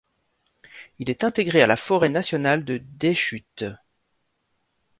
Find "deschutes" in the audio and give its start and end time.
2.97-3.65